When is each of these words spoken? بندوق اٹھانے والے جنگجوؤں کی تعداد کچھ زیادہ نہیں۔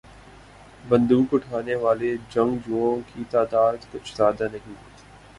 بندوق 0.85 1.33
اٹھانے 1.33 1.75
والے 1.75 2.09
جنگجوؤں 2.29 3.01
کی 3.07 3.23
تعداد 3.31 3.85
کچھ 3.91 4.15
زیادہ 4.15 4.47
نہیں۔ 4.51 4.75